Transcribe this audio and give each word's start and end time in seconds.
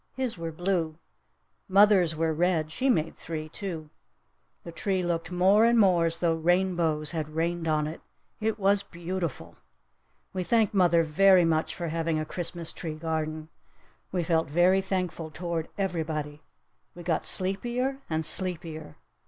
His 0.15 0.35
were 0.35 0.51
blue! 0.51 0.97
Mother's 1.67 2.15
were 2.15 2.33
red! 2.33 2.71
She 2.71 2.89
made 2.89 3.15
three, 3.15 3.49
too! 3.49 3.91
The 4.63 4.71
tree 4.71 5.03
looked 5.03 5.31
more 5.31 5.63
and 5.63 5.77
more 5.77 6.05
as 6.05 6.17
tho 6.17 6.33
rainbows 6.33 7.11
had 7.11 7.35
rained 7.35 7.67
on 7.67 7.85
it! 7.85 8.01
It 8.39 8.57
was 8.57 8.81
beautiful! 8.81 9.57
We 10.33 10.43
thanked 10.43 10.73
mother 10.73 11.03
very 11.03 11.45
much 11.45 11.75
for 11.75 11.89
having 11.89 12.17
a 12.19 12.25
Christmas 12.25 12.73
tree 12.73 12.95
garden! 12.95 13.49
We 14.11 14.23
felt 14.23 14.49
very 14.49 14.81
thankful 14.81 15.29
toward 15.29 15.67
everybody! 15.77 16.41
We 16.95 17.03
got 17.03 17.27
sleepier 17.27 17.99
and 18.09 18.25
sleepier! 18.25 18.95